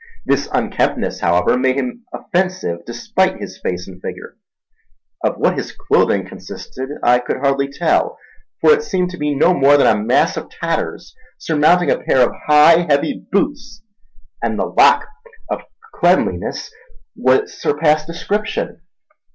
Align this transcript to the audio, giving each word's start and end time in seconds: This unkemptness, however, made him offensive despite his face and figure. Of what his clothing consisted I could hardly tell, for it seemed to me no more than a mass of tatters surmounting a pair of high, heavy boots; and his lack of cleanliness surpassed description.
This 0.25 0.47
unkemptness, 0.51 1.19
however, 1.19 1.59
made 1.59 1.75
him 1.75 2.07
offensive 2.11 2.79
despite 2.87 3.37
his 3.37 3.59
face 3.59 3.87
and 3.87 4.01
figure. 4.01 4.35
Of 5.23 5.37
what 5.37 5.55
his 5.59 5.71
clothing 5.71 6.27
consisted 6.27 6.89
I 7.03 7.19
could 7.19 7.37
hardly 7.37 7.67
tell, 7.67 8.17
for 8.61 8.71
it 8.73 8.81
seemed 8.81 9.11
to 9.11 9.19
me 9.19 9.35
no 9.35 9.53
more 9.53 9.77
than 9.77 9.85
a 9.85 10.03
mass 10.03 10.37
of 10.37 10.49
tatters 10.49 11.13
surmounting 11.37 11.91
a 11.91 11.99
pair 12.01 12.27
of 12.27 12.33
high, 12.47 12.87
heavy 12.89 13.27
boots; 13.31 13.83
and 14.41 14.59
his 14.59 14.71
lack 14.75 15.05
of 15.51 15.61
cleanliness 15.93 16.71
surpassed 17.45 18.07
description. 18.07 18.81